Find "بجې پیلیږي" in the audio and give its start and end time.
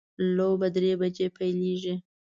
0.99-1.95